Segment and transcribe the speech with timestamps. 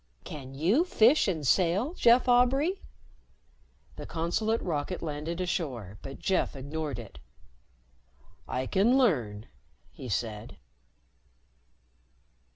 [0.23, 2.79] Can you fish and sail, Jeff Aubray?"
[3.97, 7.19] The consulate rocket landed ashore, but Jeff ignored it.
[8.47, 9.45] "I can learn,"
[9.91, 10.57] he said.